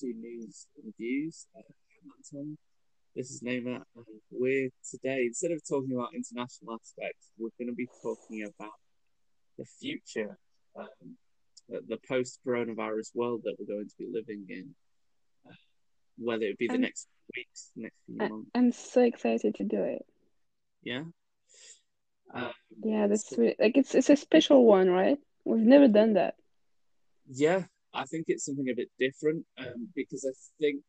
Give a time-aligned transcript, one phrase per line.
[0.00, 1.46] to News and Views.
[1.56, 1.62] Uh,
[3.16, 7.74] This is Naima, and we're today, instead of talking about international aspects, we're going to
[7.74, 8.72] be talking about
[9.58, 10.38] the future,
[10.76, 11.16] um,
[11.68, 14.74] the post coronavirus world that we're going to be living in,
[15.48, 15.54] uh,
[16.18, 18.50] whether it be the I'm- next weeks, next few I- months.
[18.54, 20.06] I'm so excited to do it.
[20.82, 21.04] Yeah.
[22.32, 22.52] Um,
[22.84, 25.18] Yeah, that's So- really, like it's it's a special one, right?
[25.44, 26.36] We've never done that.
[27.26, 30.82] Yeah, I think it's something a bit different um, because I think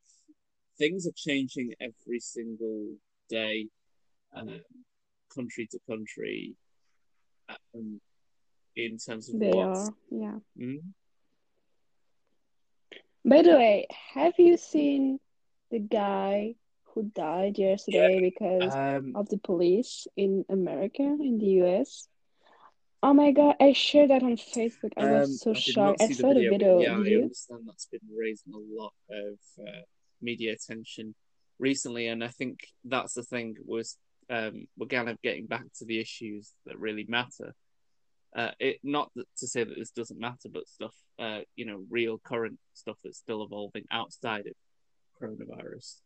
[0.77, 2.93] things are changing every single
[3.29, 3.67] day,
[4.35, 4.61] um,
[5.33, 6.55] country to country,
[7.73, 8.01] um,
[8.75, 9.89] in terms of They what's.
[9.89, 10.39] are, yeah.
[10.57, 10.79] Mm?
[13.25, 15.19] By the way, have you seen
[15.71, 16.55] the guy
[16.93, 22.07] who died yesterday because Um, of the police in America, in the US?
[23.02, 24.91] Oh my God, I shared that on Facebook.
[24.98, 26.02] I um, was so I shocked.
[26.02, 26.76] I see the saw the video, video.
[26.77, 27.22] but yeah, Did I you?
[27.23, 29.81] understand that's been raising a lot of uh,
[30.22, 31.16] media attention
[31.59, 33.97] recently, and I think that's the thing was
[34.30, 37.56] um, we're kind of getting back to the issues that really matter.
[38.36, 41.84] Uh, it not that, to say that this doesn't matter, but stuff, uh, you know,
[41.89, 44.53] real current stuff that's still evolving outside of
[45.22, 46.02] coronavirus.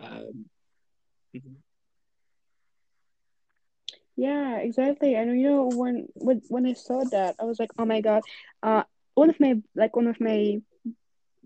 [0.00, 0.46] Um,
[1.34, 1.54] mhm.
[4.16, 5.14] Yeah, exactly.
[5.14, 8.22] And you know, when when when I saw that, I was like, oh my God.
[8.62, 10.60] Uh, one of my like one of my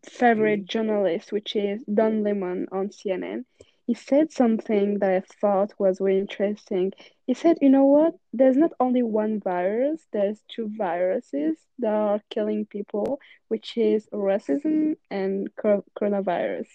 [0.08, 3.44] favorite journalists, which is Don Lemon on CNN,
[3.86, 6.92] he said something that I thought was really interesting.
[7.26, 8.14] He said, you know what?
[8.32, 14.96] There's not only one virus, there's two viruses that are killing people, which is racism
[15.10, 16.68] and cor coronavirus.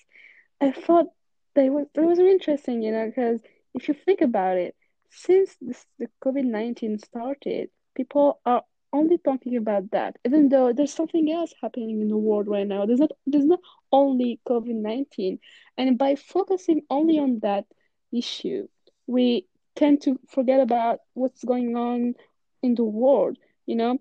[0.62, 1.08] I thought
[1.56, 3.42] that was that was really interesting, you know, because
[3.74, 4.76] if you think about it,
[5.12, 11.32] since this, the COVID-19 started, people are only talking about that, even though there's something
[11.32, 12.86] else happening in the world right now.
[12.86, 13.60] There's not there's not
[13.92, 15.40] only COVID-19.
[15.78, 17.66] And by focusing only on that
[18.12, 18.68] issue,
[19.08, 22.16] we tend to forget about what's going on
[22.62, 23.98] in the world, you know?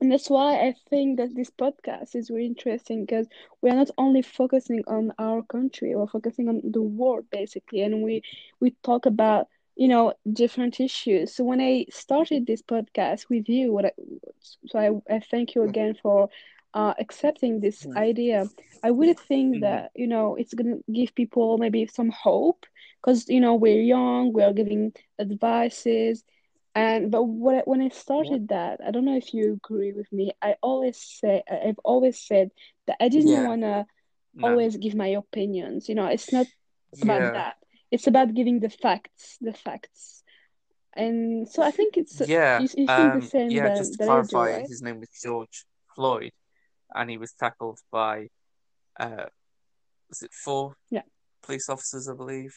[0.00, 3.26] And that's why I think that this podcast is really interesting because
[3.60, 8.02] we are not only focusing on our country, we're focusing on the world basically, and
[8.02, 8.22] we
[8.60, 9.48] we talk about,
[9.80, 11.34] you know, different issues.
[11.34, 13.92] So when I started this podcast with you, what I,
[14.66, 16.28] so I, I thank you again for
[16.74, 18.50] uh, accepting this idea.
[18.84, 19.62] I really think Mhm.
[19.62, 22.66] that, you know, it's gonna give people maybe some hope
[23.00, 26.24] because, you know, we're young, we are giving advices.
[26.74, 30.12] And but what I- when I started that, I don't know if you agree with
[30.12, 30.32] me.
[30.42, 32.50] I always say I've always said
[32.86, 33.42] that I didn't Yeah.
[33.42, 33.86] wanna
[34.34, 34.58] No.
[34.58, 35.88] always give my opinions.
[35.88, 36.46] You know, it's not
[37.02, 37.32] about Yeah.
[37.32, 37.56] that.
[37.90, 40.22] It's about giving the facts, the facts.
[40.94, 42.60] And so I think it's Yeah.
[42.60, 44.66] you, you Um, yeah, that, just to I do, clarify, right?
[44.68, 45.64] his name was George
[45.94, 46.32] Floyd,
[46.94, 48.28] and he was tackled by,
[48.98, 49.26] uh,
[50.08, 51.02] was it four Yeah.
[51.42, 52.54] police officers, I believe?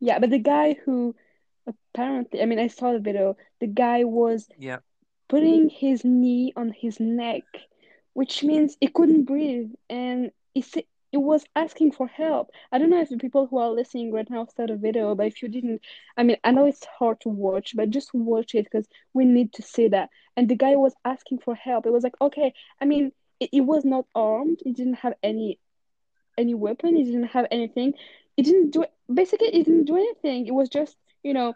[0.00, 1.14] Yeah, but the guy who
[1.66, 3.36] apparently, I mean, I saw the video.
[3.60, 4.78] The guy was Yeah.
[5.28, 7.44] putting his knee on his neck,
[8.12, 10.64] which means he couldn't breathe, and he
[11.14, 12.50] he was asking for help.
[12.72, 15.26] I don't know if the people who are listening right now saw the video, but
[15.26, 15.82] if you didn't,
[16.16, 19.52] I mean, I know it's hard to watch, but just watch it because we need
[19.54, 20.10] to see that.
[20.36, 21.86] And the guy was asking for help.
[21.86, 24.60] It was like, okay, I mean, it, he was not armed.
[24.64, 25.58] He didn't have any
[26.38, 26.96] any weapon.
[26.96, 27.94] He didn't have anything.
[28.36, 29.50] He didn't do basically.
[29.52, 30.46] He didn't do anything.
[30.46, 31.54] It was just you know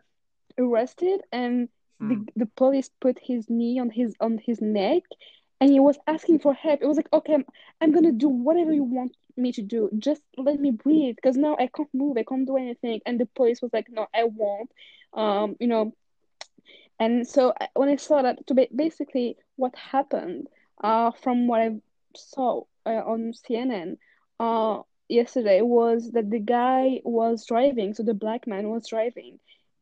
[0.59, 1.69] arrested and
[2.09, 2.29] the Hmm.
[2.37, 5.03] the police put his knee on his on his neck
[5.61, 6.81] and he was asking for help.
[6.83, 7.45] It was like, okay, I'm,
[7.81, 9.91] I'm gonna do whatever you want me to do.
[9.99, 12.19] Just let me breathe because now I can't move.
[12.19, 13.01] I can't do anything.
[13.07, 14.71] And the police was like, no, I won't.
[15.15, 15.93] Um, you know.
[16.99, 20.49] And so when I saw that, to ba- basically what happened,
[20.83, 21.71] uh, from what I
[22.17, 23.99] saw uh, on CNN,
[24.41, 29.39] uh, yesterday was that the guy was driving, so the black man was driving,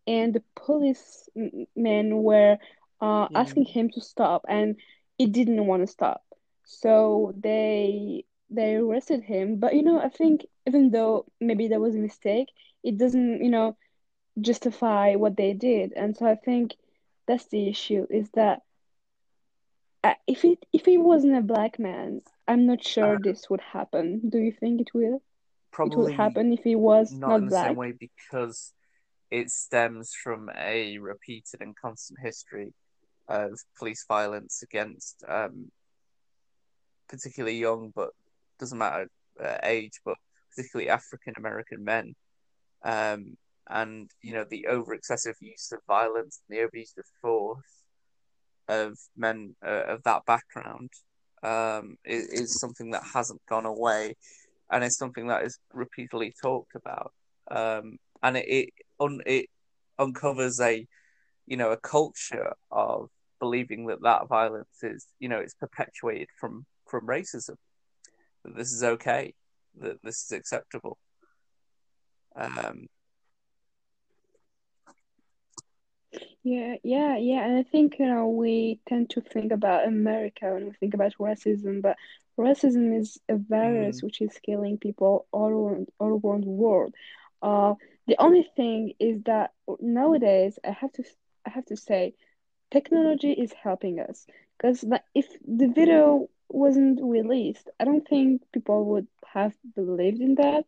[0.06, 2.58] and the policemen were
[3.00, 3.34] uh Yeah.
[3.34, 4.76] asking him to stop, and
[5.18, 6.22] he didn't want to stop.
[6.64, 9.56] So they they arrested him.
[9.58, 12.48] But you know, I think even though maybe there was a mistake,
[12.82, 13.76] it doesn't, you know,
[14.40, 15.92] justify what they did.
[15.94, 16.76] And so I think
[17.26, 18.62] that's the issue is that
[20.04, 23.60] uh, if it if it wasn't a black man, I'm not sure Uh, this would
[23.60, 24.28] happen.
[24.28, 25.22] Do you think it will?
[25.84, 27.76] It would probably happen if he was not not in the same black?
[27.76, 28.72] way because
[29.30, 32.72] it stems from a repeated and constant history
[33.28, 35.70] of police violence against um,
[37.08, 38.10] particularly young, but
[38.58, 39.08] doesn't matter
[39.42, 40.16] uh, age, but
[40.50, 42.14] particularly African American men.
[42.84, 43.36] Um,
[43.68, 47.82] and you know the over excessive use of violence and the overuse of force
[48.68, 50.90] of men uh, of that background
[51.42, 54.14] um, is, is, something that hasn't gone away,
[54.70, 57.12] and it's something that is repeatedly talked about.
[57.50, 58.68] Um, and it it,
[59.00, 59.46] un, it
[59.98, 60.86] uncovers a
[61.46, 63.08] you know a culture of
[63.40, 67.56] believing that that violence is you know it's perpetuated from from racism
[68.46, 69.34] that this is okay
[69.80, 70.98] that this is acceptable
[72.36, 72.86] um
[76.42, 80.66] yeah yeah yeah and i think you know we tend to think about america when
[80.66, 81.96] we think about racism but
[82.38, 84.04] racism is a virus mm.
[84.04, 86.94] which is killing people all around all around the world
[87.42, 87.74] uh
[88.06, 89.50] the only thing is that
[89.80, 91.02] nowadays i have to
[91.46, 92.14] i have to say
[92.70, 94.26] technology is helping us
[94.56, 94.84] because
[95.14, 100.64] if the video wasn't released i don't think people would have believed in that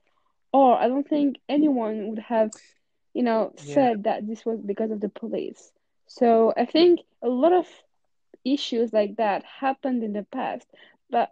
[0.52, 2.50] or i don't think anyone would have
[3.14, 3.74] you know yeah.
[3.74, 5.72] said that this was because of the police
[6.06, 7.66] so i think a lot of
[8.44, 10.66] issues like that happened in the past
[11.10, 11.30] but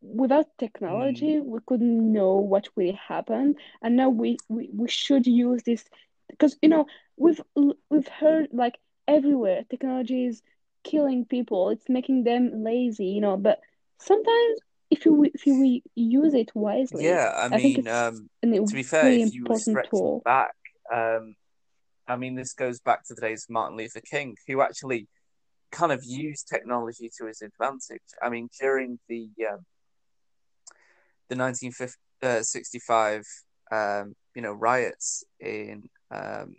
[0.00, 1.44] without technology mm.
[1.44, 5.84] we couldn't know what really happened and now we, we we should use this
[6.28, 6.86] because you know
[7.16, 7.40] we've
[7.88, 9.64] we've heard like everywhere.
[9.68, 10.42] Technology is
[10.84, 11.70] killing people.
[11.70, 13.36] It's making them lazy, you know.
[13.36, 13.60] But
[14.02, 14.58] sometimes,
[14.90, 19.04] if you if you use it wisely, yeah, I, I mean, um, to be fair,
[19.04, 20.22] really if you stretch tool.
[20.24, 20.54] back,
[20.92, 21.34] um,
[22.06, 25.08] I mean, this goes back to the days of Martin Luther King, who actually
[25.70, 28.02] kind of used technology to his advantage.
[28.22, 29.64] I mean, during the um,
[31.28, 33.24] the 1965,
[33.70, 36.56] uh, um, you know, riots in um,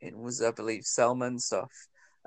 [0.00, 1.72] it was, I believe, Selma and stuff.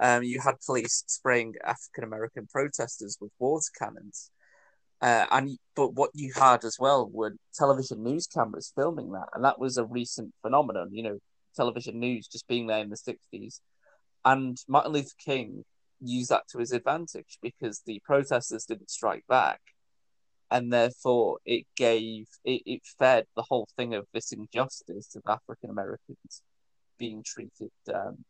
[0.01, 4.31] Um, you had police spraying African American protesters with water cannons.
[5.01, 9.44] Uh, and but what you had as well were television news cameras filming that, and
[9.44, 10.89] that was a recent phenomenon.
[10.92, 11.18] You know,
[11.56, 13.62] television news just being there in the sixties,
[14.25, 15.63] and Martin Luther King
[16.01, 19.59] used that to his advantage because the protesters didn't strike back,
[20.51, 25.71] and therefore it gave it, it fed the whole thing of this injustice of African
[25.71, 26.44] Americans
[27.00, 28.24] being treated, um,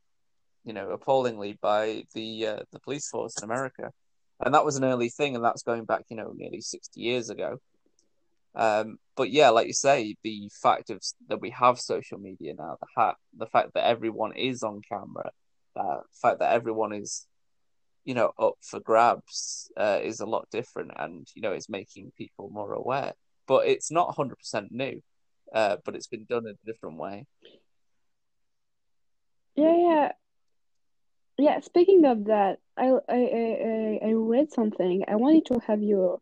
[0.64, 3.92] you know, appallingly by the uh, the police force in America,
[4.44, 7.30] and that was an early thing, and that's going back, you know, nearly sixty years
[7.30, 7.58] ago.
[8.54, 12.78] Um, but yeah, like you say, the fact of that we have social media now,
[12.80, 15.32] the ha- the fact that everyone is on camera,
[15.76, 17.28] the fact that everyone is,
[18.04, 22.12] you know, up for grabs uh, is a lot different, and you know, it's making
[22.18, 23.14] people more aware.
[23.48, 25.02] But it's not hundred percent new,
[25.54, 27.26] uh, but it's been done in a different way.
[29.56, 30.12] Yeah, yeah.
[31.38, 35.04] Yeah, speaking of that, I I I I read something.
[35.08, 36.20] I wanted to have your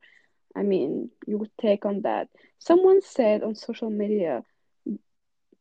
[0.56, 2.30] I mean, your take on that.
[2.60, 4.44] Someone said on social media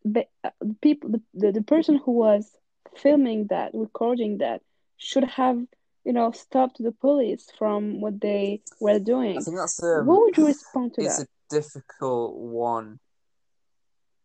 [0.05, 0.51] but uh,
[0.81, 2.51] people the, the, the person who was
[2.97, 4.63] filming that, recording that
[4.97, 5.59] should have,
[6.05, 9.37] you know, stopped the police from what they were doing.
[9.37, 11.25] I think that's um, what would you respond to it's that?
[11.25, 12.99] A difficult one.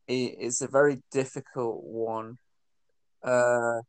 [0.08, 2.38] It, it's a very difficult one
[3.24, 3.82] uh,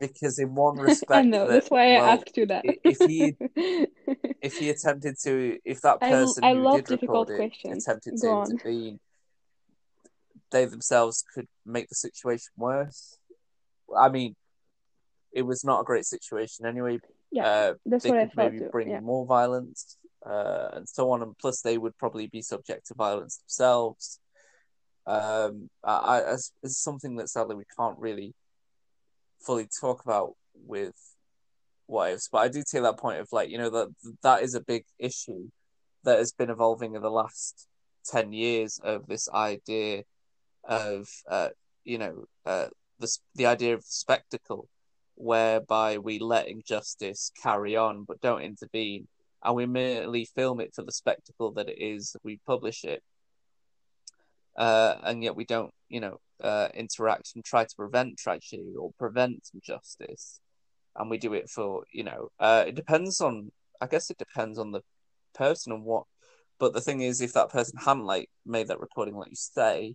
[0.00, 2.64] because in one respect, I know that, that's why I asked you that.
[2.64, 3.36] if he
[4.42, 7.86] if he attempted to, if that person I, I who did record it questions.
[7.86, 8.50] attempted Go to on.
[8.50, 9.00] intervene,
[10.50, 13.18] they themselves could make the situation worse.
[13.96, 14.34] I mean,
[15.32, 16.98] it was not a great situation anyway.
[17.30, 18.70] Yeah, uh, that's they what could I maybe too.
[18.70, 19.00] bring yeah.
[19.00, 19.96] more violence
[20.26, 24.18] uh, and so on, and plus they would probably be subject to violence themselves.
[25.06, 26.32] Um, I, I,
[26.62, 28.34] it's something that sadly we can't really
[29.44, 30.94] fully talk about with
[31.86, 33.88] wives, but I do take that point of like you know that
[34.22, 35.48] that is a big issue
[36.04, 37.66] that has been evolving in the last
[38.04, 40.04] ten years of this idea
[40.64, 41.48] of uh,
[41.84, 42.68] you know uh,
[42.98, 44.68] the the idea of the spectacle,
[45.16, 49.08] whereby we let injustice carry on but don't intervene,
[49.42, 52.16] and we merely film it for the spectacle that it is.
[52.22, 53.02] We publish it,
[54.56, 58.92] uh, and yet we don't, you know, uh, interact and try to prevent tragedy or
[58.98, 60.40] prevent injustice,
[60.96, 63.50] and we do it for, you know, uh, it depends on.
[63.82, 64.82] I guess it depends on the
[65.34, 66.04] person and what.
[66.58, 69.94] But the thing is, if that person hadn't like made that recording, like you say,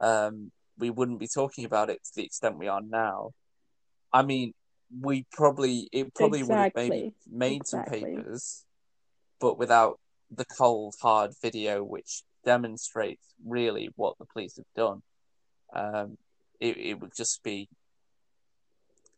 [0.00, 3.30] um, we wouldn't be talking about it to the extent we are now.
[4.12, 4.52] I mean,
[5.00, 6.82] we probably it probably exactly.
[6.84, 8.00] would have maybe made exactly.
[8.00, 8.64] some papers,
[9.40, 9.98] but without
[10.30, 15.02] the cold hard video, which demonstrates really what the police have done.
[15.72, 16.18] Um,
[16.60, 17.68] it, it would just be,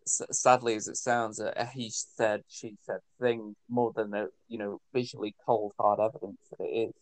[0.06, 4.58] sadly as it sounds, a, a he said, she said thing more than a you
[4.58, 6.94] know visually cold hard evidence that it is.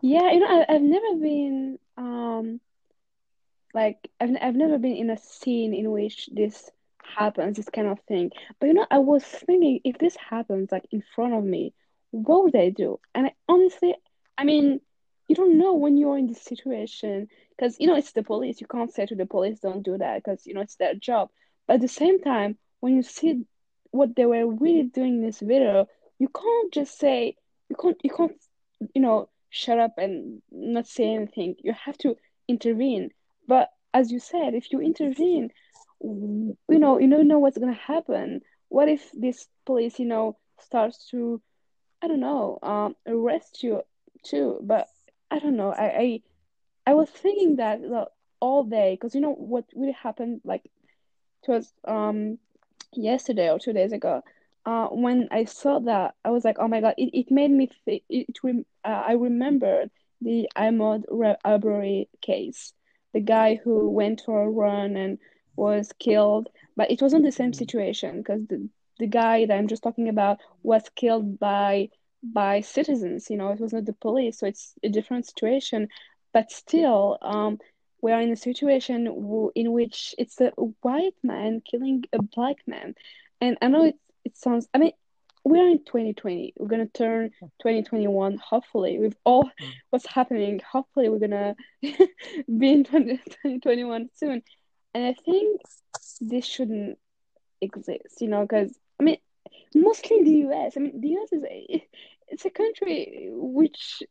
[0.00, 2.60] Yeah, you know, I, I've never been um
[3.74, 6.70] like I've I've never been in a scene in which this
[7.02, 8.30] happens, this kind of thing.
[8.60, 11.72] But you know, I was thinking if this happens like in front of me,
[12.10, 13.00] what would I do?
[13.14, 13.94] And I, honestly,
[14.38, 14.80] I mean,
[15.28, 18.60] you don't know when you're in this situation because you know it's the police.
[18.60, 21.30] You can't say to the police, "Don't do that," because you know it's their job.
[21.66, 23.44] But at the same time, when you see
[23.90, 25.86] what they were really doing in this video,
[26.18, 27.36] you can't just say
[27.68, 28.36] you can't you can't
[28.94, 31.56] you know shut up and not say anything.
[31.62, 32.16] You have to
[32.48, 33.10] intervene.
[33.46, 35.50] But as you said, if you intervene,
[36.00, 38.42] you know you don't know what's gonna happen.
[38.68, 41.40] What if this police, you know, starts to
[42.02, 43.82] I don't know, um, arrest you
[44.24, 44.58] too?
[44.62, 44.88] But
[45.30, 45.72] I don't know.
[45.72, 46.20] I I,
[46.86, 47.80] I was thinking that
[48.40, 50.62] all day because you know what really happened like
[51.42, 52.38] it was um
[52.92, 54.22] yesterday or two days ago.
[54.66, 56.94] Uh, when I saw that, I was like, oh my god!
[56.96, 57.70] It, it made me.
[57.86, 58.26] It, it
[58.84, 59.90] uh, I remembered
[60.22, 61.04] the Ahmaud
[61.44, 62.72] Arbery case,
[63.12, 65.18] the guy who went for a run and
[65.56, 66.48] was killed.
[66.76, 70.38] But it wasn't the same situation because the the guy that I'm just talking about
[70.62, 71.90] was killed by
[72.32, 73.28] by citizens.
[73.30, 75.88] You know, it was not the police, so it's a different situation.
[76.32, 77.58] But still, um,
[78.00, 80.50] we are in a situation w- in which it's a
[80.82, 82.94] white man killing a black man,
[83.40, 84.68] and I know it it sounds.
[84.74, 84.92] I mean,
[85.44, 86.54] we are in 2020.
[86.58, 88.38] We're gonna turn 2021.
[88.38, 89.50] Hopefully, with all
[89.90, 94.42] what's happening, hopefully we're gonna be in 2021 soon.
[94.94, 95.60] And I think
[96.20, 96.98] this shouldn't
[97.60, 99.18] exist, you know, because I mean,
[99.74, 100.76] mostly in the US.
[100.76, 101.86] I mean, the US is a
[102.28, 104.02] it's a country which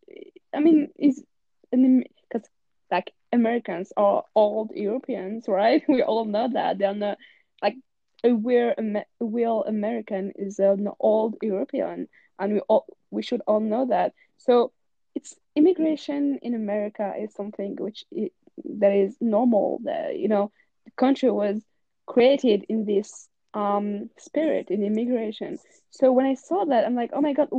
[0.54, 1.24] I mean is
[1.72, 2.48] an because
[2.92, 5.84] like Americans are old Europeans, right?
[5.90, 7.18] We all know that they're not
[7.62, 7.76] like
[8.24, 12.08] a real a real American is an old European,
[12.40, 14.14] and we all we should all know that.
[14.38, 14.72] So
[15.16, 18.32] it's immigration in America is something which it,
[18.80, 19.80] that is normal.
[19.84, 20.52] That you know,
[20.86, 21.62] the country was
[22.06, 25.58] created in this um spirit in immigration.
[25.92, 27.50] So when I saw that, I'm like, oh my god,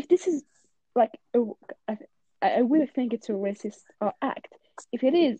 [0.00, 0.42] if this is
[0.94, 1.40] like a,
[1.86, 1.98] I,
[2.42, 4.48] I really think it's a racist uh, act.
[4.92, 5.38] If it is,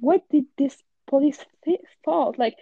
[0.00, 2.38] what did this police th- thought?
[2.38, 2.56] Like,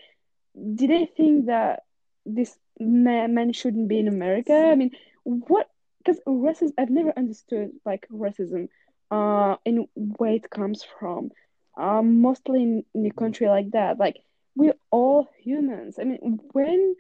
[0.75, 1.85] did they think that
[2.27, 4.55] this man, man shouldn't be in America?
[4.55, 4.91] I mean,
[5.23, 5.69] what?
[5.99, 8.69] Because racism, I've never understood like racism,
[9.11, 11.31] uh, and where it comes from.
[11.79, 14.17] Um, mostly in, in a country like that, like
[14.57, 15.99] we're all humans.
[16.01, 16.97] I mean, when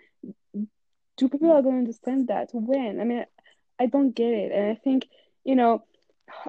[1.17, 2.51] do people are going to understand that?
[2.53, 3.01] When?
[3.01, 3.25] I mean,
[3.83, 5.09] I don't get it, and I think
[5.45, 5.85] you know,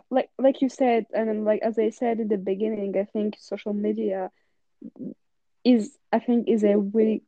[0.10, 3.74] like like you said, and like as I said in the beginning, I think social
[3.74, 4.32] media
[5.64, 7.24] is I think is a really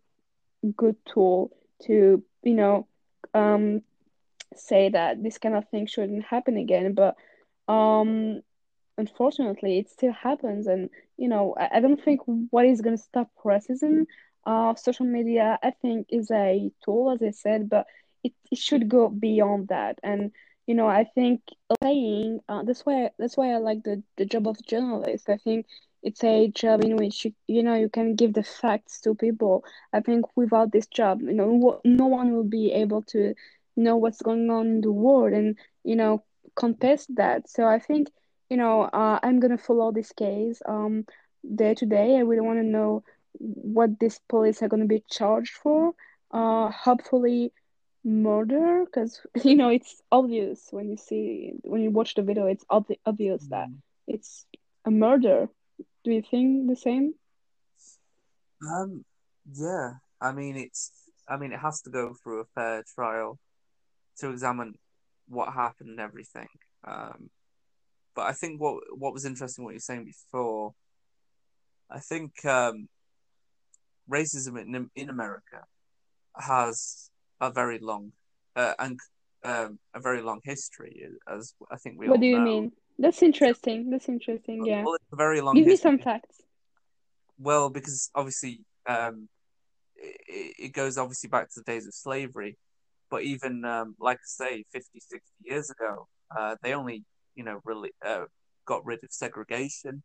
[0.75, 1.51] good tool
[1.83, 2.87] to you know
[3.33, 3.81] um
[4.55, 6.93] say that this kind of thing shouldn't happen again.
[6.93, 7.15] But
[7.71, 8.41] um
[8.97, 10.67] unfortunately it still happens.
[10.67, 14.05] And you know I, I don't think what is going to stop racism
[14.45, 17.69] uh social media I think is a tool as I said.
[17.69, 17.85] But
[18.25, 19.99] it, it should go beyond that.
[20.03, 20.31] And
[20.67, 21.41] you know I think
[21.83, 25.29] saying uh, that's why that's why I like the the job of journalist.
[25.29, 25.67] I think
[26.03, 29.63] it's a job in which you, you know you can give the facts to people.
[29.93, 33.33] I think without this job you know no one will be able to
[33.75, 36.23] know what's going on in the world and you know
[36.55, 37.49] contest that.
[37.49, 38.09] So i think
[38.49, 41.05] you know uh, i'm gonna follow this case um
[41.55, 42.15] day to day.
[42.17, 43.03] I really want to know
[43.37, 45.93] what these police are going to be charged for.
[46.31, 47.51] Uh hopefully
[48.05, 52.63] murder because you know it's obvious when you see when you watch the video it's
[52.69, 53.49] ob- obvious mm.
[53.49, 53.67] that
[54.07, 54.45] it's
[54.85, 55.49] a murder
[56.05, 57.15] do you think the same?
[58.65, 59.03] Um,
[59.51, 59.93] yeah.
[60.21, 60.91] I mean, it's.
[61.27, 63.39] I mean, it has to go through a fair trial
[64.19, 64.75] to examine
[65.27, 66.47] what happened and everything.
[66.87, 67.31] Um,
[68.15, 70.73] but I think what what was interesting what you were saying before.
[71.89, 72.87] I think um,
[74.09, 75.63] racism in in America
[76.37, 77.09] has
[77.41, 78.11] a very long
[78.55, 78.99] uh, and
[79.43, 82.09] um, a very long history, as I think we.
[82.09, 82.45] What do you know.
[82.45, 82.71] mean?
[82.97, 83.89] That's interesting.
[83.89, 84.65] That's interesting.
[84.65, 84.83] Yeah.
[84.83, 85.55] Well, it's a very long.
[85.55, 85.91] Give history.
[85.91, 86.41] me some facts.
[87.37, 89.27] Well, because obviously, um,
[89.95, 92.57] it, it, goes obviously back to the days of slavery,
[93.11, 97.03] but even um, like I say, 50, 60 years ago, uh, they only
[97.35, 98.25] you know really uh,
[98.65, 100.01] got rid of segregation,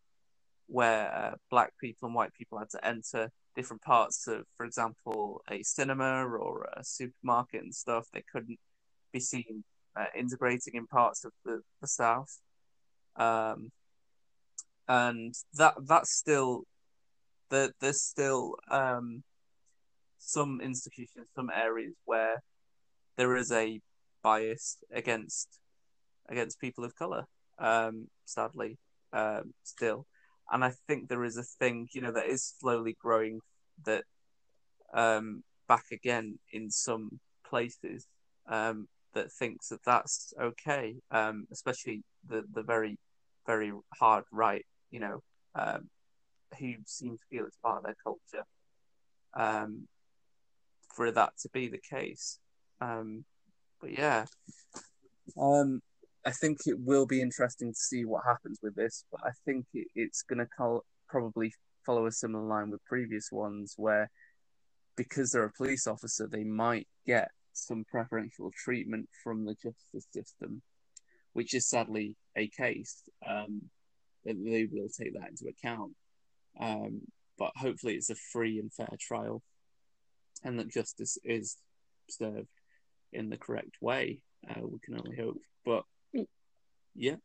[0.67, 5.43] where uh, black people and white people had to enter different parts of, for example,
[5.51, 8.07] a cinema or a supermarket and stuff.
[8.13, 8.59] They couldn't
[9.13, 9.65] be seen
[9.97, 12.41] uh, integrating in parts of the, the South
[13.17, 13.71] um,
[14.89, 16.65] and that that's still
[17.51, 19.23] that there's still um,
[20.19, 22.43] some institutions, some areas where
[23.17, 23.81] there is a
[24.23, 25.49] bias against
[26.29, 27.25] against people of color.
[27.59, 28.79] Um, sadly,
[29.13, 30.07] um, still,
[30.51, 33.41] and I think there is a thing, you know, that is slowly growing
[33.85, 34.05] that
[34.93, 38.07] um, back again in some places
[38.49, 42.99] um, that thinks that that's okay, um, especially the the very
[43.47, 45.23] very hard right, you know,
[45.55, 45.89] um,
[46.59, 48.45] who seem to feel it's part of their culture.
[49.35, 49.87] Um,
[50.95, 52.41] for that to be the case,
[52.81, 53.25] um,
[53.81, 54.25] but yeah,
[55.41, 55.81] um,
[56.25, 59.05] I think it will be interesting to see what happens with this.
[59.11, 61.53] But I think it, it's going to call, probably
[61.85, 64.11] follow a similar line with previous ones, where
[64.97, 70.63] because they're a police officer, they might get some preferential treatment from the justice system,
[71.33, 73.03] which is sadly a case.
[73.27, 73.63] Um,
[74.25, 75.93] they will take that into account.
[76.61, 77.03] Um,
[77.39, 79.43] but hopefully, it's a free and fair trial,
[80.45, 81.57] and that justice is
[82.11, 82.49] served
[83.13, 84.21] in the correct way.
[84.49, 85.39] Uh, we can only hope.
[85.65, 85.85] But
[86.95, 87.17] yeah.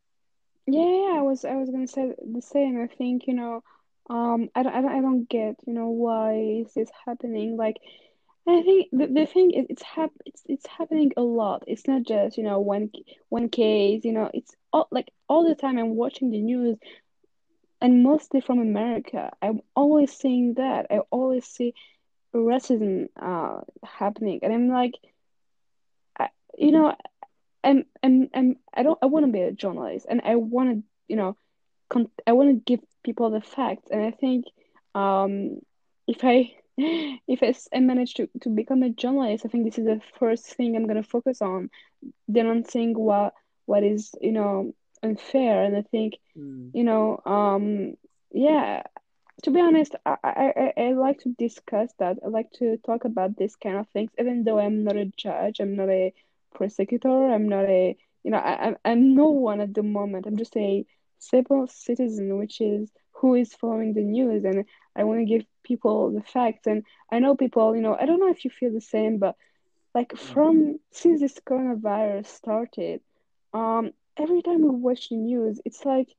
[0.67, 2.81] Yeah, I was I was gonna say the same.
[2.81, 3.63] I think you know,
[4.09, 6.33] um, I don't I don't, I don't get you know why
[6.65, 7.55] is this happening.
[7.57, 7.77] Like,
[8.47, 11.63] I think the, the thing is it's hap it's it's happening a lot.
[11.67, 12.91] It's not just you know one
[13.29, 14.05] one case.
[14.05, 15.77] You know, it's all like all the time.
[15.77, 16.77] I'm watching the news,
[17.81, 19.31] and mostly from America.
[19.41, 20.87] I'm always seeing that.
[20.89, 21.73] I always see
[22.33, 24.93] racism uh happening, and I'm like,
[26.19, 26.95] I, you know,
[27.65, 30.83] I'm, I'm, I'm, I don't, I want to be a journalist and I want to,
[31.07, 31.35] you know,
[31.89, 33.89] con- I want to give people the facts.
[33.91, 34.45] And I think,
[34.93, 35.59] um,
[36.07, 39.85] if I, if I, I manage to, to become a journalist, I think this is
[39.85, 41.69] the first thing I'm going to focus on,
[42.31, 43.33] denouncing what,
[43.65, 45.63] what is, you know, unfair.
[45.63, 46.69] And I think, mm.
[46.73, 47.95] you know, um,
[48.31, 48.83] yeah,
[49.43, 52.17] to be honest, I, I, I like to discuss that.
[52.23, 55.59] I like to talk about this kind of things, even though I'm not a judge,
[55.59, 56.13] I'm not a
[56.55, 57.31] prosecutor.
[57.31, 60.25] I'm not a, you know, I, I'm no one at the moment.
[60.25, 60.85] I'm just a
[61.19, 66.11] simple citizen, which is who is following the news, and I want to give people
[66.11, 66.67] the facts.
[66.67, 69.35] And I know people, you know, I don't know if you feel the same, but
[69.93, 70.17] like mm.
[70.17, 73.01] from since this coronavirus started,
[73.53, 76.09] um, every time we watch the news, it's like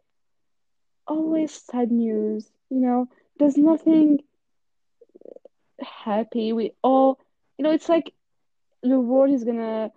[1.07, 2.51] always sad news.
[2.71, 4.21] You know, there's nothing
[5.81, 6.53] happy.
[6.53, 7.19] We all,
[7.59, 8.13] you know, it's like
[8.83, 9.91] the world is gonna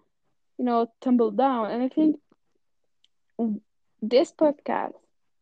[0.60, 1.72] you know, tumble down.
[1.72, 2.18] And I think
[4.02, 4.94] this podcast,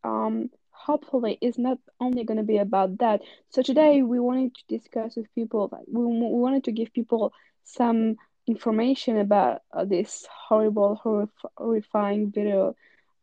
[0.03, 3.21] um, hopefully, is not only going to be about that.
[3.49, 8.17] So today we wanted to discuss with people, we, we wanted to give people some
[8.47, 12.75] information about uh, this horrible, horrif- horrifying video.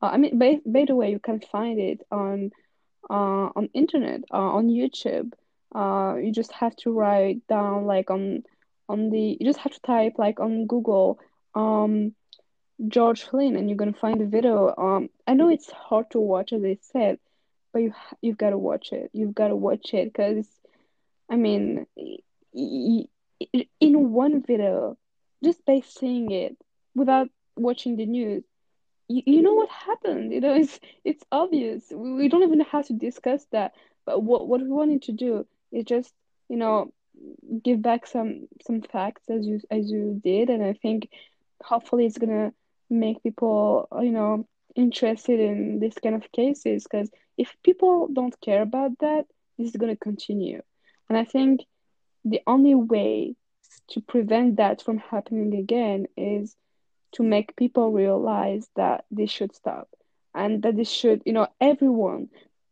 [0.03, 2.51] Uh, I mean, by, by the way, you can find it on
[3.11, 5.33] uh, on internet, uh, on YouTube.
[5.75, 8.43] Uh, you just have to write down like on
[8.89, 11.19] on the you just have to type like on Google
[11.55, 12.15] um
[12.89, 14.75] George Flynn, and you're gonna find the video.
[14.77, 17.19] Um, I know it's hard to watch as I said,
[17.73, 19.11] but you you've got to watch it.
[19.13, 20.49] You've got to watch it because,
[21.31, 21.87] I mean,
[22.55, 24.97] in one video,
[25.43, 26.57] just by seeing it
[26.95, 28.45] without watching the news,
[29.09, 30.33] you, you know what happened.
[30.33, 31.85] You know, it's it's obvious.
[31.91, 33.73] We, we don't even have to discuss that.
[34.07, 36.13] But what what we wanted to do is just
[36.49, 36.93] you know
[37.63, 41.09] give back some some facts as you as you did, and I think
[41.63, 42.53] hopefully it's gonna
[42.91, 48.63] make people you know interested in this kind of cases because if people don't care
[48.63, 49.25] about that
[49.57, 50.61] this is going to continue.
[51.09, 51.61] And i think
[52.25, 53.37] the only way
[53.91, 56.57] to prevent that from happening again is
[57.13, 59.89] to make people realize that this should stop
[60.35, 62.29] and that this should you know everyone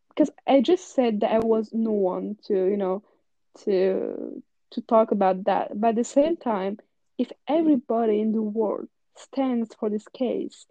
[0.08, 3.02] because i just said that i was no one to you know
[3.64, 4.42] to
[4.72, 5.78] to talk about that.
[5.78, 6.78] But at the same time
[7.22, 10.66] if everybody in the world stands for this case,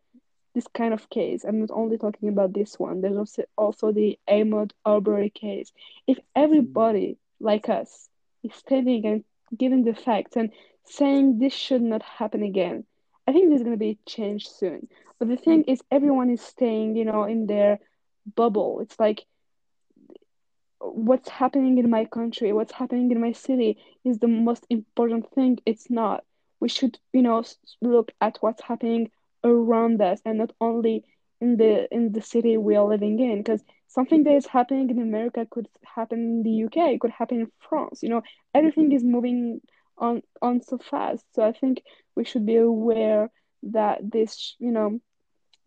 [0.53, 1.45] this kind of case.
[1.45, 2.99] I'm not only talking about this one.
[2.99, 5.71] There's also also the Ahmaud Arbery case.
[6.07, 8.09] If everybody like us
[8.43, 9.23] is standing and
[9.57, 10.51] giving the facts and
[10.83, 12.83] saying this should not happen again,
[13.25, 14.89] I think there's gonna be a change soon.
[15.19, 17.79] But the thing is, everyone is staying, you know, in their
[18.35, 18.81] bubble.
[18.81, 19.25] It's like
[20.81, 25.59] what's happening in my country, what's happening in my city is the most important thing.
[25.65, 26.25] It's not
[26.61, 27.43] we should you know
[27.81, 29.11] look at what's happening
[29.43, 31.03] around us and not only
[31.41, 35.01] in the in the city we are living in because something that is happening in
[35.01, 38.21] america could happen in the uk it could happen in france you know
[38.53, 39.59] everything is moving
[39.97, 41.23] on on so fast.
[41.33, 41.81] So i think
[42.15, 43.29] we should be aware
[43.63, 44.99] that this you know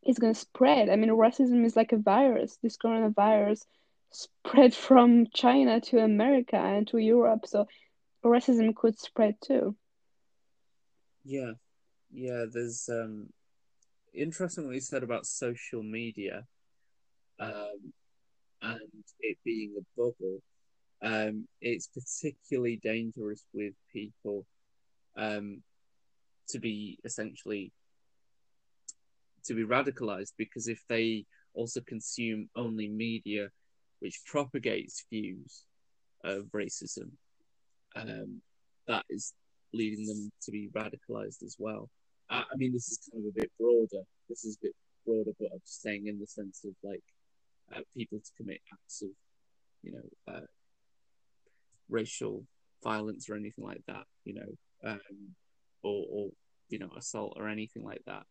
[0.07, 0.91] is going to spread.
[0.91, 2.59] I mean racism is like a virus.
[2.63, 3.65] This coronavirus
[4.11, 7.67] spread from china to america and to europe so
[8.25, 9.75] racism could spread too
[11.25, 11.53] yeah,
[12.13, 12.45] yeah.
[12.51, 13.29] There's um,
[14.13, 16.45] interesting what you said about social media.
[17.41, 17.93] Um,
[18.63, 18.81] and
[19.21, 20.41] it being a bubble,
[21.03, 24.47] um, it's particularly dangerous with people
[25.17, 25.63] um,
[26.49, 27.73] to be essentially
[29.45, 33.49] to be radicalized because if they also consume only media
[34.01, 35.65] which propagates views
[36.25, 37.11] of racism,
[37.97, 38.41] um,
[38.89, 39.35] that is
[39.75, 41.91] leading them to be radicalized as well.
[42.31, 44.05] I, I, mean, this is kind of a bit broader.
[44.29, 44.75] This is a bit
[45.07, 47.03] broader, but I'm just saying in the sense of like
[47.75, 49.11] uh, people to commit acts of,
[49.83, 50.47] you know, uh,
[51.89, 52.45] racial
[52.83, 55.35] violence or anything like that, you know, um,
[55.83, 56.29] or, or,
[56.69, 58.25] you know, assault or anything like that,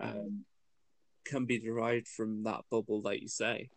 [0.00, 0.44] um,
[1.24, 3.68] can be derived from that bubble that you say.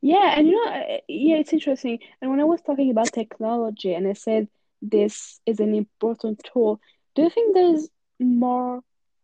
[0.00, 2.00] Yeah, and you know, uh, yeah, it's interesting.
[2.20, 4.48] And when I was talking about technology and I said
[4.82, 6.80] this is an important tool,
[7.14, 7.88] do you think there's
[8.20, 8.80] more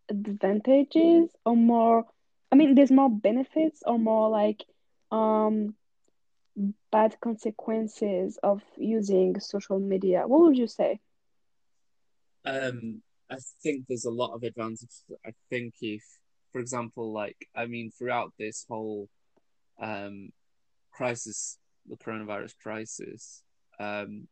[0.09, 2.05] advantages or more
[2.51, 4.63] I mean there's more benefits or more like
[5.11, 5.75] um
[6.91, 10.23] bad consequences of using social media?
[10.27, 10.99] What would you say?
[12.45, 15.03] Um I think there's a lot of advantages.
[15.25, 16.03] I think if
[16.51, 19.09] for example like I mean throughout this whole
[19.81, 20.29] um
[20.95, 23.43] crisis, the coronavirus crisis,
[23.79, 24.27] um,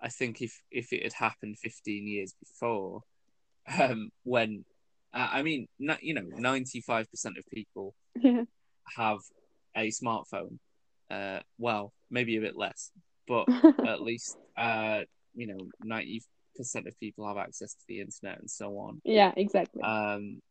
[0.00, 3.02] I think if if it had happened 15 years before,
[3.78, 4.64] um, when
[5.12, 7.06] uh, I mean, you know, 95%
[7.38, 8.42] of people yeah.
[8.96, 9.18] have
[9.76, 10.58] a smartphone.
[11.10, 12.90] Uh, well, maybe a bit less,
[13.26, 13.46] but
[13.86, 15.00] at least uh,
[15.34, 16.20] you know, 90%
[16.86, 19.00] of people have access to the internet and so on.
[19.04, 19.82] Yeah, exactly.
[19.82, 20.42] Um,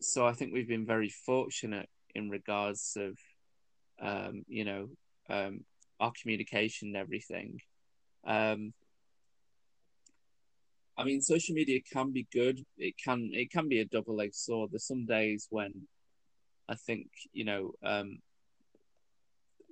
[0.00, 3.16] so I think we've been very fortunate in regards of
[4.00, 4.88] um, you know,
[5.30, 5.64] um,
[6.00, 7.60] our communication and everything.
[8.26, 8.72] Um,
[10.96, 12.64] I mean, social media can be good.
[12.76, 14.70] It can it can be a double edged sword.
[14.72, 15.86] There's some days when
[16.68, 18.18] I think you know um,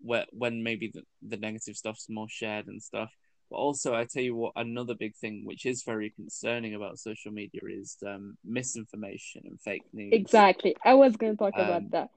[0.02, 3.11] where when maybe the, the negative stuff's more shared and stuff.
[3.50, 7.33] But also, I tell you what, another big thing which is very concerning about social
[7.33, 10.12] media is um, misinformation and fake news.
[10.12, 10.76] Exactly.
[10.85, 12.11] I was going to talk um, about that.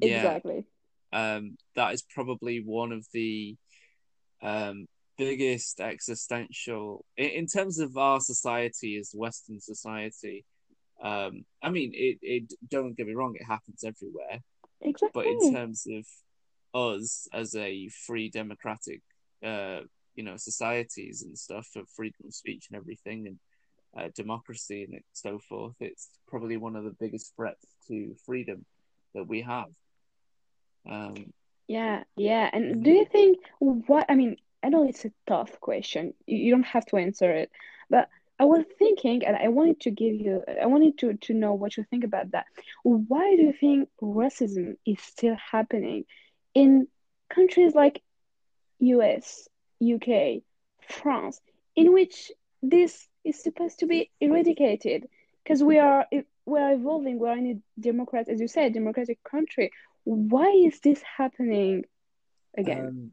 [0.00, 0.64] Exactly.
[1.12, 3.56] Um, that is probably one of the
[4.42, 4.86] um,
[5.18, 10.44] biggest existential in, in, terms of our society as Western society.
[11.02, 14.40] Um, I mean, it, it don't get me wrong, it happens everywhere.
[14.80, 15.10] Exactly.
[15.14, 16.06] But in terms of
[16.74, 19.02] us as a free democratic,
[19.44, 19.80] uh,
[20.14, 23.38] you know, societies and stuff for freedom of speech and everything and
[23.96, 28.64] uh, democracy and so forth, it's probably one of the biggest threats to freedom
[29.14, 29.68] that we have.
[30.88, 31.32] Um,
[31.66, 32.48] yeah, yeah.
[32.52, 34.36] And do you think what I mean?
[34.68, 36.12] I know it's a tough question.
[36.26, 37.50] You don't have to answer it,
[37.88, 41.54] but I was thinking, and I wanted to give you, I wanted to to know
[41.54, 42.44] what you think about that.
[42.82, 46.04] Why do you think racism is still happening
[46.52, 46.86] in
[47.30, 48.02] countries like
[48.80, 49.48] U.S.,
[49.80, 50.42] U.K.,
[50.86, 51.40] France,
[51.74, 52.30] in which
[52.62, 55.08] this is supposed to be eradicated?
[55.42, 56.06] Because we are
[56.44, 57.18] we are evolving.
[57.18, 59.70] We are in a democrat, as you said, democratic country
[60.04, 61.84] why is this happening
[62.56, 62.86] again?
[62.86, 63.12] Um,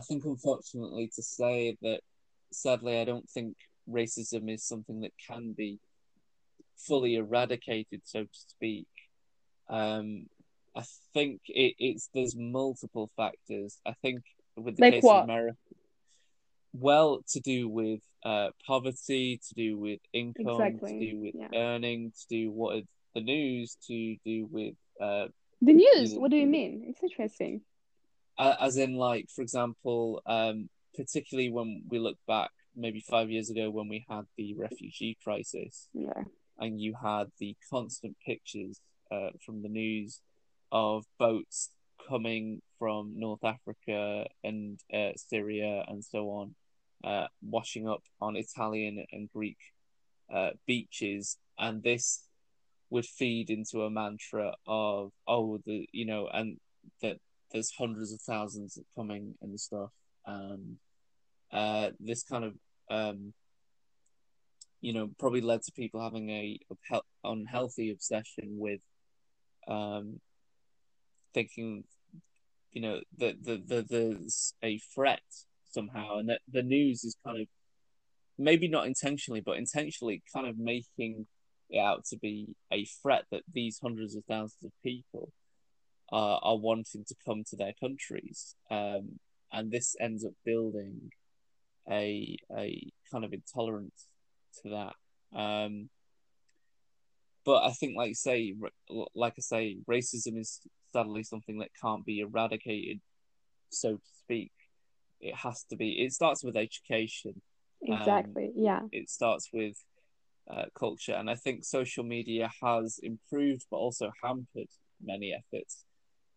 [0.00, 2.00] I think, unfortunately, to say that
[2.52, 3.54] sadly, I don't think
[3.86, 5.78] racism is something that can be
[6.78, 8.88] fully eradicated, so to speak.
[9.68, 10.26] Um,
[10.74, 13.78] I think it, it's there's multiple factors.
[13.84, 14.22] I think
[14.56, 15.18] with the like case what?
[15.18, 15.58] of America,
[16.72, 20.98] well, to do with uh, poverty, to do with income, exactly.
[20.98, 21.48] to do with yeah.
[21.54, 22.82] earning, to do what
[23.14, 25.26] the news, to do with uh,
[25.60, 26.14] the news.
[26.14, 26.86] What do you mean?
[26.88, 27.60] It's interesting.
[28.40, 33.70] As in, like, for example, um, particularly when we look back, maybe five years ago,
[33.70, 36.22] when we had the refugee crisis, yeah,
[36.58, 40.20] and you had the constant pictures uh, from the news
[40.72, 41.70] of boats
[42.08, 46.54] coming from North Africa and uh, Syria and so on,
[47.04, 49.58] uh, washing up on Italian and Greek
[50.32, 52.22] uh, beaches, and this
[52.90, 56.58] would feed into a mantra of oh the you know and
[57.02, 57.18] that
[57.52, 59.90] there's hundreds of thousands coming and stuff.
[60.26, 60.76] And
[61.52, 62.54] uh, this kind of
[62.90, 63.32] um,
[64.80, 66.58] you know probably led to people having a,
[67.24, 68.80] unhealthy obsession with
[69.68, 70.20] um,
[71.34, 71.84] thinking
[72.72, 75.20] you know that the, the, there's a threat
[75.70, 76.18] somehow.
[76.18, 77.46] And that the news is kind of
[78.38, 81.26] maybe not intentionally but intentionally kind of making
[81.68, 85.30] it out to be a threat that these hundreds of thousands of people
[86.12, 88.54] are, are wanting to come to their countries.
[88.70, 89.18] Um,
[89.52, 91.10] and this ends up building
[91.90, 94.06] a, a kind of intolerance
[94.62, 95.38] to that.
[95.38, 95.88] Um,
[97.44, 98.54] but I think, like say,
[99.14, 100.60] like I say, racism is
[100.92, 103.00] sadly something that can't be eradicated,
[103.70, 104.52] so to speak.
[105.20, 106.02] It has to be.
[106.04, 107.40] It starts with education.
[107.82, 108.46] Exactly.
[108.46, 108.80] Um, yeah.
[108.92, 109.76] It starts with
[110.50, 114.68] uh, culture, and I think social media has improved, but also hampered
[115.02, 115.84] many efforts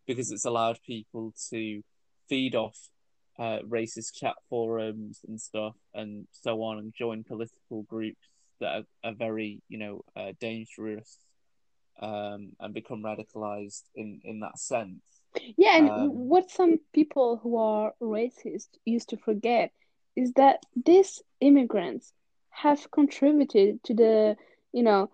[0.06, 1.82] because it's allowed people to
[2.28, 2.78] feed off
[3.38, 8.28] uh, racist chat forums and stuff and so on and join political groups
[8.60, 11.18] that are, are very you know uh, dangerous
[12.00, 15.02] um, and become radicalized in in that sense.
[15.56, 19.72] Yeah and um, what some people who are racist used to forget
[20.14, 22.12] is that these immigrants
[22.50, 24.36] have contributed to the
[24.72, 25.10] you know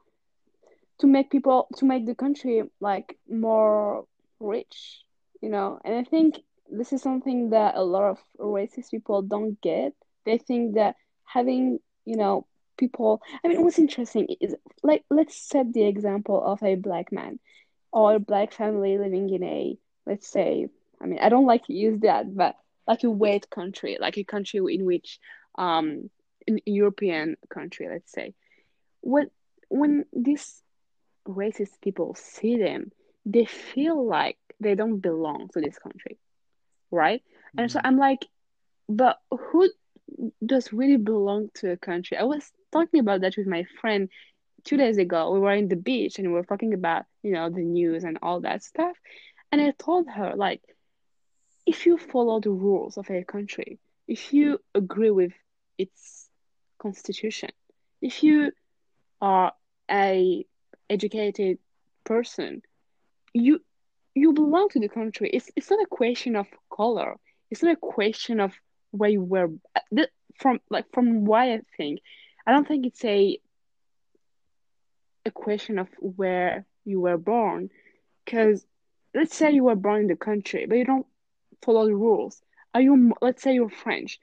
[0.98, 4.04] to make people to make the country like more
[4.40, 5.04] rich
[5.40, 5.80] you know?
[5.84, 9.92] And i think this is something that a lot of racist people don't get.
[10.24, 15.72] They think that having you know people i mean what's interesting is like let's set
[15.72, 17.38] the example of a black man
[17.92, 19.76] or a black family living in a
[20.06, 20.66] let's say
[21.00, 22.56] i mean i don't like to use that but
[22.88, 25.18] like a white country like a country in which
[25.58, 26.08] um
[26.46, 28.34] an european country let's say.
[29.02, 29.30] When
[29.68, 30.62] when these
[31.28, 32.90] racist people see them
[33.24, 36.18] they feel like they don't belong to this country
[36.90, 37.60] right mm-hmm.
[37.60, 37.86] and so mm-hmm.
[37.86, 38.26] i'm like
[38.88, 39.68] but who
[40.44, 44.08] does really belong to a country i was talking about that with my friend
[44.64, 45.30] two days ago.
[45.30, 48.18] We were in the beach and we were talking about, you know, the news and
[48.22, 48.96] all that stuff.
[49.52, 50.62] And I told her, like,
[51.66, 55.32] if you follow the rules of a country, if you agree with
[55.78, 56.28] its
[56.78, 57.50] constitution,
[58.00, 58.52] if you
[59.20, 59.52] are
[59.90, 60.44] a
[60.88, 61.58] educated
[62.04, 62.62] person,
[63.32, 63.60] you
[64.14, 65.30] you belong to the country.
[65.30, 67.16] It's it's not a question of color.
[67.50, 68.52] It's not a question of
[68.90, 69.48] where you were.
[70.36, 72.00] From like from what I think,
[72.46, 73.38] I don't think it's a
[75.26, 77.70] a question of where you were born
[78.24, 78.64] because
[79.14, 81.06] let's say you were born in the country but you don't
[81.62, 82.40] follow the rules
[82.74, 84.18] are you let's say you're french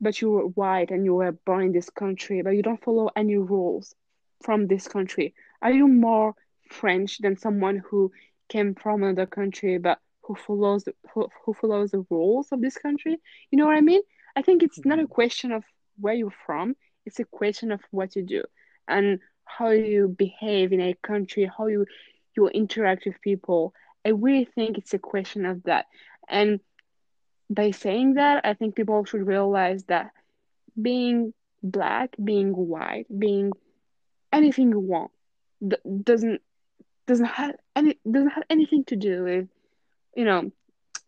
[0.00, 3.10] but you were white and you were born in this country but you don't follow
[3.16, 3.94] any rules
[4.42, 6.34] from this country are you more
[6.70, 8.10] french than someone who
[8.48, 12.76] came from another country but who follows the, who, who follows the rules of this
[12.76, 13.16] country
[13.50, 14.02] you know what i mean
[14.36, 15.12] i think it's not a mm-hmm.
[15.12, 15.64] question of
[16.00, 16.74] where you're from
[17.06, 18.42] it's a question of what you do
[18.86, 21.86] and how you behave in a country, how you
[22.36, 23.74] you interact with people.
[24.04, 25.86] I really think it's a question of that.
[26.28, 26.60] And
[27.50, 30.10] by saying that, I think people should realize that
[30.80, 31.32] being
[31.62, 33.52] black, being white, being
[34.32, 35.10] anything you want
[36.04, 36.42] doesn't
[37.08, 39.48] doesn't have any doesn't have anything to do with
[40.14, 40.52] you know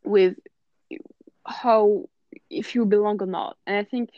[0.05, 0.35] with
[1.47, 2.09] how
[2.51, 3.57] if you belong or not.
[3.67, 4.11] And I think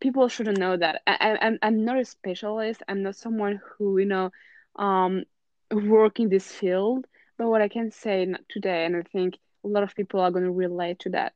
[0.00, 1.02] people shouldn't know that.
[1.06, 2.82] I, I'm I'm not a specialist.
[2.88, 4.30] I'm not someone who you know,
[4.76, 5.24] um,
[5.70, 7.06] work in this field.
[7.38, 10.44] But what I can say today, and I think a lot of people are going
[10.44, 11.32] to relate to that,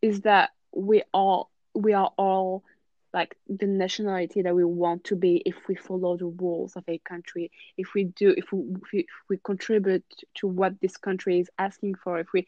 [0.00, 2.64] is that we all we are all
[3.12, 6.98] like the nationality that we want to be if we follow the rules of a
[6.98, 11.40] country if we do if we, if we, if we contribute to what this country
[11.40, 12.46] is asking for if we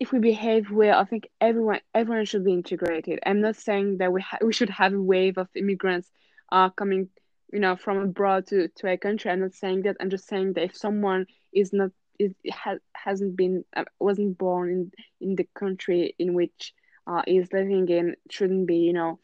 [0.00, 3.20] if we behave well, I think everyone everyone should be integrated.
[3.24, 6.10] I'm not saying that we ha- we should have a wave of immigrants
[6.50, 7.08] uh coming,
[7.52, 9.30] you know, from abroad to, to a country.
[9.30, 9.96] I'm not saying that.
[10.00, 14.70] I'm just saying that if someone is not is has hasn't been uh, wasn't born
[14.70, 16.74] in in the country in which
[17.06, 19.18] uh is living in shouldn't be you know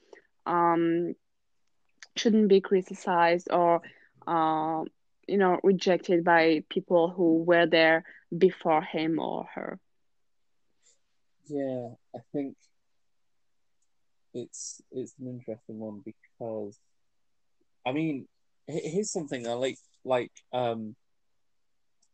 [0.49, 1.15] um
[2.17, 3.83] shouldn't be criticized or
[4.27, 4.83] uh
[5.29, 8.05] you know rejected by people who were there
[8.37, 9.79] before him or her.
[11.49, 12.57] Yeah, I think
[14.35, 16.79] it's it's an interesting one because,
[17.87, 18.27] I mean,
[18.67, 19.79] here's something I like.
[20.05, 20.95] Like, um,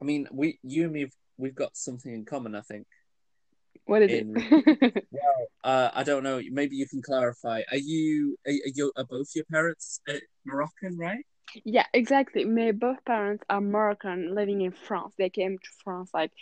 [0.01, 2.55] I mean, we you and me we've got something in common.
[2.55, 2.87] I think.
[3.87, 5.07] What is in, it?
[5.11, 6.41] well, uh, I don't know.
[6.51, 7.63] Maybe you can clarify.
[7.71, 10.15] Are you are, you are both your parents uh,
[10.47, 11.25] Moroccan, right?
[11.65, 12.45] Yeah, exactly.
[12.45, 15.15] My both parents are Moroccan, living in France.
[15.19, 16.33] They came to France like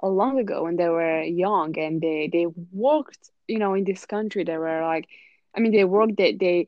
[0.00, 4.04] a long ago when they were young and they they worked you know in this
[4.06, 5.08] country they were like
[5.56, 6.66] i mean they worked they they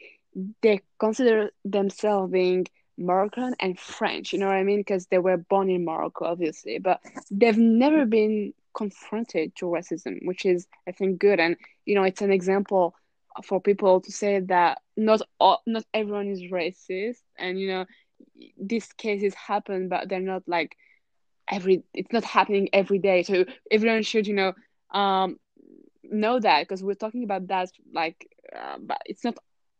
[0.62, 2.66] they consider themselves being
[2.98, 6.78] moroccan and french you know what i mean because they were born in morocco obviously
[6.78, 12.04] but they've never been confronted to racism which is i think good and you know
[12.04, 12.94] it's an example
[13.44, 17.86] for people to say that not all, not everyone is racist and you know
[18.58, 20.76] these cases happen but they're not like
[21.50, 24.52] every it's not happening every day so everyone should you know
[24.92, 25.38] um
[26.04, 29.36] know that because we're talking about that like uh, but it's not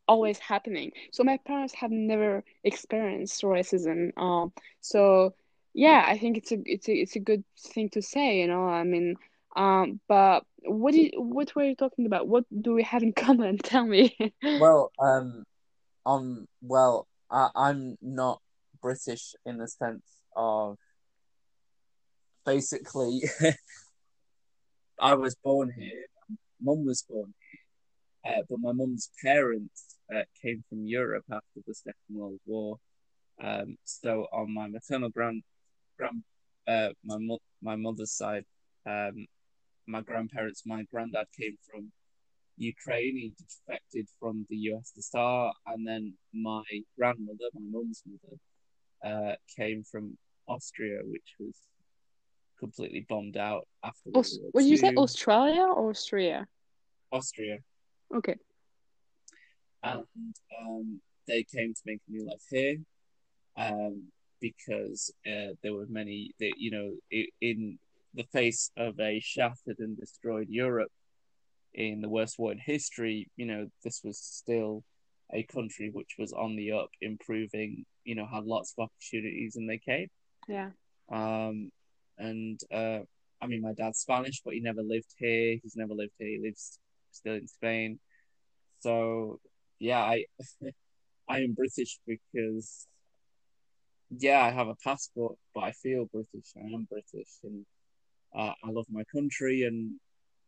[0.08, 0.90] always happening.
[1.12, 4.10] So my parents have never experienced racism.
[4.18, 5.34] Um, so
[5.76, 8.40] yeah, I think it's a it's a it's a good thing to say.
[8.40, 9.16] You know, I mean,
[9.54, 12.26] um, but what did what were you talking about?
[12.26, 13.58] What do we have in common?
[13.58, 14.16] Tell me.
[14.42, 15.44] well, um,
[16.06, 18.40] on well, I, I'm not
[18.80, 20.02] British in the sense
[20.34, 20.78] of
[22.46, 23.20] basically
[24.98, 26.06] I was born here.
[26.62, 27.34] Mum was born
[28.24, 32.78] here, uh, but my mum's parents uh, came from Europe after the Second World War.
[33.44, 35.42] Um, so on my maternal grand,
[35.98, 36.22] grand
[36.68, 38.44] uh, my mo- my mother's side,
[38.86, 39.26] um,
[39.86, 41.92] my grandparents, my granddad came from
[42.58, 43.16] Ukraine.
[43.16, 46.64] He defected from the USSR, and then my
[46.98, 48.36] grandmother, my mum's mother,
[49.04, 51.54] uh, came from Austria, which was
[52.58, 54.10] completely bombed out after.
[54.14, 54.94] Aus- what did you say?
[54.96, 56.46] Australia or Austria?
[57.12, 57.58] Austria.
[58.14, 58.36] Okay.
[59.82, 60.02] And
[60.60, 62.76] um, they came to make a new life here,
[63.56, 64.04] um,
[64.58, 66.92] because uh, there were many that you know
[67.40, 67.78] in
[68.14, 70.90] the face of a shattered and destroyed Europe
[71.76, 74.82] in the worst war in history, you know, this was still
[75.32, 79.68] a country which was on the up, improving, you know, had lots of opportunities and
[79.68, 80.08] they came.
[80.48, 80.70] Yeah.
[81.12, 81.70] Um,
[82.18, 83.00] and uh,
[83.42, 85.58] I mean, my dad's Spanish, but he never lived here.
[85.62, 86.28] He's never lived here.
[86.28, 86.78] He lives
[87.10, 87.98] still in Spain.
[88.80, 89.40] So
[89.78, 90.24] yeah, I
[91.28, 92.86] I am British because
[94.10, 96.52] yeah, I have a passport, but I feel British.
[96.56, 97.64] I am British, and
[98.34, 99.92] uh, I love my country, and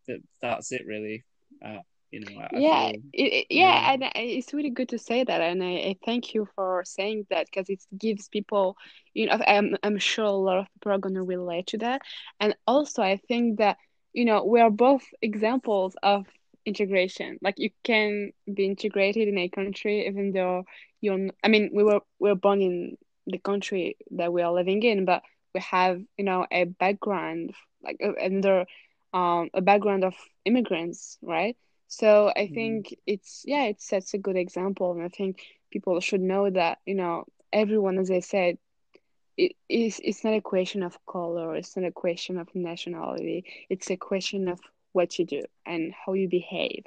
[0.06, 1.24] th- that's it really.
[1.64, 1.78] Uh,
[2.10, 5.24] you know, I, yeah, I feel, it, it, yeah, and it's really good to say
[5.24, 8.76] that, and I, I thank you for saying that because it gives people,
[9.14, 12.02] you know, I'm I'm sure a lot of people are gonna relate to that,
[12.40, 13.76] and also I think that
[14.12, 16.26] you know we are both examples of
[16.64, 17.38] integration.
[17.42, 20.64] Like you can be integrated in a country even though
[21.00, 21.28] you're.
[21.42, 22.96] I mean, we were we were born in
[23.30, 25.22] the country that we are living in, but
[25.54, 28.66] we have you know a background like under
[29.12, 30.14] um a background of
[30.44, 31.56] immigrants, right?
[31.88, 32.54] So I mm-hmm.
[32.54, 32.98] think mm.
[33.06, 36.94] it's yeah, it sets a good example, and I think people should know that you
[36.94, 38.58] know everyone, as I said,
[39.36, 43.90] it is it's not a question of color, it's not a question of nationality, it's
[43.90, 44.60] a question of
[44.92, 46.84] what you do and how you behave.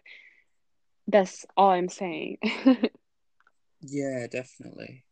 [1.07, 2.37] That's all I'm saying.
[3.81, 5.03] yeah, definitely.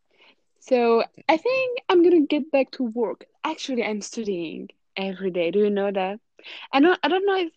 [0.69, 3.25] So I think I'm gonna get back to work.
[3.43, 5.49] Actually, I'm studying every day.
[5.49, 6.19] Do you know that?
[6.71, 6.99] I don't.
[7.01, 7.51] I don't know if.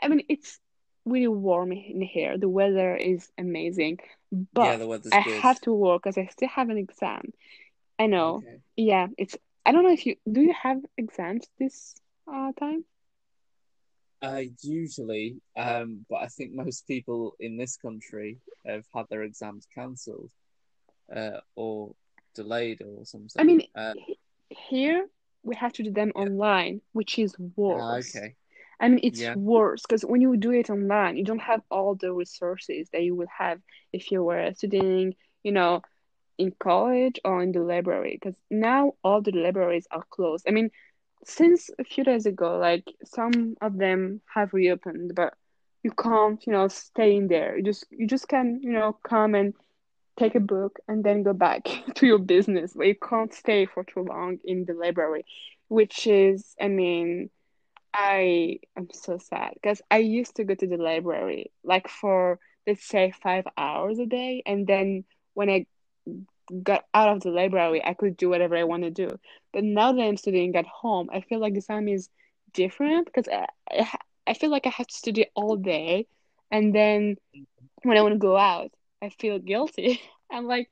[0.00, 0.60] I mean, it's
[1.04, 2.38] really warm in here.
[2.38, 3.98] The weather is amazing,
[4.52, 5.40] but yeah, the weather's I good.
[5.42, 7.32] have to work because I still have an exam.
[7.98, 8.36] I know.
[8.36, 8.60] Okay.
[8.76, 9.36] Yeah, it's.
[9.66, 10.42] I don't know if you do.
[10.42, 11.96] You have exams this
[12.32, 12.84] uh, time?
[14.22, 19.66] Uh, usually, um, but I think most people in this country have had their exams
[19.74, 20.30] cancelled,
[21.14, 21.94] uh, or
[22.34, 23.40] delayed or something.
[23.40, 23.94] I mean, uh,
[24.48, 25.06] here
[25.42, 26.22] we have to do them yeah.
[26.22, 28.14] online, which is worse.
[28.16, 28.34] okay.
[28.80, 29.34] I mean, it's yeah.
[29.36, 33.14] worse because when you do it online, you don't have all the resources that you
[33.14, 33.60] would have
[33.92, 35.82] if you were studying, you know,
[36.38, 38.18] in college or in the library.
[38.20, 40.44] Because now all the libraries are closed.
[40.48, 40.70] I mean,
[41.24, 45.34] since a few days ago, like some of them have reopened, but
[45.82, 47.56] you can't, you know, stay in there.
[47.56, 49.54] You just you just can, you know, come and
[50.18, 51.62] take a book and then go back
[51.94, 55.24] to your business but you can't stay for too long in the library
[55.68, 57.30] which is i mean
[57.92, 62.86] i am so sad because i used to go to the library like for let's
[62.86, 64.42] say five hours a day.
[64.46, 65.66] And then when i
[66.62, 69.18] got out of the library i could do whatever i want to do.
[69.52, 72.08] But now that i'm studying at home i feel like the time is
[72.52, 76.06] different because I, I, feel like i have to study all day.
[76.50, 77.16] And then
[77.82, 78.70] when i want to go out
[79.04, 80.00] I feel guilty.
[80.32, 80.70] I'm like,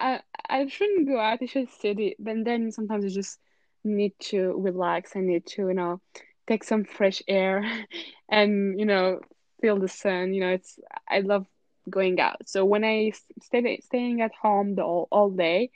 [0.00, 1.38] I I shouldn't go out.
[1.42, 2.16] I should study.
[2.18, 3.38] But then sometimes I just
[3.84, 5.14] need to relax.
[5.14, 6.00] I need to, you know,
[6.46, 7.64] take some fresh air,
[8.28, 9.20] and you know,
[9.60, 10.32] feel the sun.
[10.32, 11.46] You know, it's I love
[11.90, 12.48] going out.
[12.48, 13.12] So when I
[13.42, 15.70] stay staying at home the all, all day,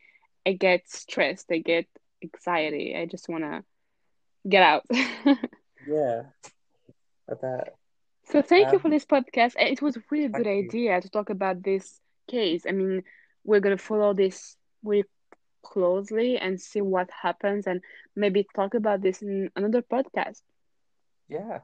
[0.47, 1.47] I get stressed.
[1.51, 1.87] I get
[2.23, 2.97] anxiety.
[2.97, 3.65] I just wanna
[4.49, 4.85] get out.
[5.87, 6.23] yeah,
[7.31, 7.77] I bet.
[8.25, 9.55] So thank um, you for this podcast.
[9.59, 12.01] It was a really good idea to talk about this
[12.31, 12.65] case.
[12.67, 13.03] I mean,
[13.45, 15.05] we're gonna follow this really
[15.63, 17.81] closely and see what happens, and
[18.15, 20.43] maybe talk about this in another podcast.
[21.29, 21.61] Yeah,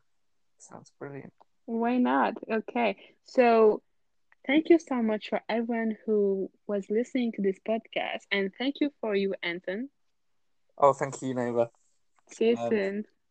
[0.58, 1.32] sounds brilliant.
[1.66, 2.34] Why not?
[2.50, 3.82] Okay, so
[4.46, 8.90] thank you so much for everyone who was listening to this podcast, and thank you
[9.00, 9.90] for you, Anton.
[10.76, 11.70] Oh, thank you, Nova.
[12.28, 13.04] See you um, soon.